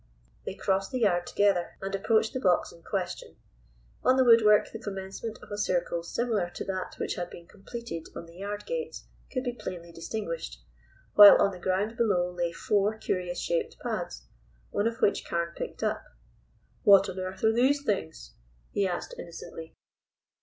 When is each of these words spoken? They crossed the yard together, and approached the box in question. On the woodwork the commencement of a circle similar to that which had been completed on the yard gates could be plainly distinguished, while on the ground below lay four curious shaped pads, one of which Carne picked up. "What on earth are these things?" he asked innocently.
They 0.47 0.55
crossed 0.55 0.89
the 0.91 1.01
yard 1.01 1.27
together, 1.27 1.77
and 1.79 1.93
approached 1.93 2.33
the 2.33 2.39
box 2.39 2.71
in 2.71 2.81
question. 2.81 3.35
On 4.03 4.17
the 4.17 4.23
woodwork 4.23 4.71
the 4.71 4.79
commencement 4.79 5.37
of 5.43 5.51
a 5.51 5.59
circle 5.59 6.01
similar 6.01 6.49
to 6.55 6.65
that 6.65 6.95
which 6.99 7.13
had 7.13 7.29
been 7.29 7.45
completed 7.45 8.07
on 8.15 8.25
the 8.25 8.37
yard 8.37 8.65
gates 8.65 9.05
could 9.31 9.43
be 9.43 9.53
plainly 9.53 9.91
distinguished, 9.91 10.59
while 11.13 11.39
on 11.39 11.51
the 11.51 11.59
ground 11.59 11.97
below 11.97 12.31
lay 12.31 12.51
four 12.51 12.97
curious 12.97 13.39
shaped 13.39 13.77
pads, 13.77 14.25
one 14.71 14.87
of 14.87 15.01
which 15.01 15.23
Carne 15.23 15.53
picked 15.55 15.83
up. 15.83 16.01
"What 16.81 17.07
on 17.07 17.19
earth 17.19 17.43
are 17.43 17.53
these 17.53 17.83
things?" 17.83 18.33
he 18.71 18.87
asked 18.87 19.13
innocently. 19.19 19.75